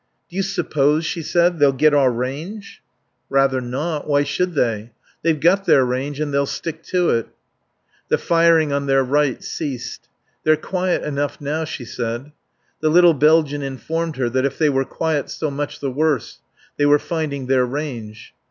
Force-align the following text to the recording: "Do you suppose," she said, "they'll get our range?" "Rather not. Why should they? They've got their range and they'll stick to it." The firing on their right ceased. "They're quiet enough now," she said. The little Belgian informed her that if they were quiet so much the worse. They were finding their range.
"Do 0.31 0.35
you 0.35 0.41
suppose," 0.41 1.05
she 1.05 1.21
said, 1.21 1.59
"they'll 1.59 1.71
get 1.71 1.93
our 1.93 2.11
range?" 2.11 2.81
"Rather 3.29 3.61
not. 3.61 4.07
Why 4.07 4.23
should 4.23 4.55
they? 4.55 4.93
They've 5.21 5.39
got 5.39 5.65
their 5.65 5.85
range 5.85 6.19
and 6.19 6.33
they'll 6.33 6.47
stick 6.47 6.81
to 6.85 7.11
it." 7.11 7.27
The 8.07 8.17
firing 8.17 8.73
on 8.73 8.87
their 8.87 9.03
right 9.03 9.43
ceased. 9.43 10.09
"They're 10.43 10.57
quiet 10.57 11.03
enough 11.03 11.39
now," 11.39 11.65
she 11.65 11.85
said. 11.85 12.31
The 12.79 12.89
little 12.89 13.13
Belgian 13.13 13.61
informed 13.61 14.15
her 14.15 14.27
that 14.31 14.43
if 14.43 14.57
they 14.57 14.69
were 14.71 14.85
quiet 14.85 15.29
so 15.29 15.51
much 15.51 15.79
the 15.79 15.91
worse. 15.91 16.39
They 16.77 16.87
were 16.87 16.97
finding 16.97 17.45
their 17.45 17.67
range. 17.67 18.33